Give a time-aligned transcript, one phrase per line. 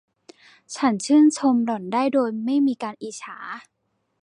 [0.75, 3.37] ฉันชื่นชมหล่อนได้โดยไม่มีการอิจฉา